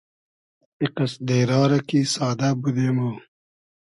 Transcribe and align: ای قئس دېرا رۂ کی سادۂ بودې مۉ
ای 0.79 0.87
قئس 0.95 1.13
دېرا 1.27 1.61
رۂ 1.69 1.79
کی 1.87 1.99
سادۂ 2.13 2.49
بودې 2.61 2.89
مۉ 2.95 2.99